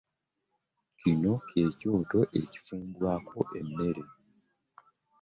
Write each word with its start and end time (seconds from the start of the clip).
Kino 0.99 1.31
kyekyoto 1.47 2.19
ekifumbwako 2.41 3.37
emmere. 3.59 4.03